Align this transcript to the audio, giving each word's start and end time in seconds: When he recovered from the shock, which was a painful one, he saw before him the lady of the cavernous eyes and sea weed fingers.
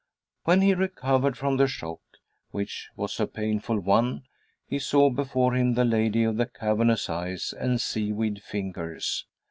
When 0.45 0.61
he 0.63 0.73
recovered 0.73 1.37
from 1.37 1.57
the 1.57 1.67
shock, 1.67 2.01
which 2.49 2.89
was 2.95 3.19
a 3.19 3.27
painful 3.27 3.79
one, 3.79 4.23
he 4.65 4.79
saw 4.79 5.11
before 5.11 5.53
him 5.53 5.75
the 5.75 5.85
lady 5.85 6.23
of 6.23 6.37
the 6.37 6.47
cavernous 6.47 7.07
eyes 7.07 7.53
and 7.55 7.79
sea 7.79 8.11
weed 8.11 8.41
fingers. 8.41 9.27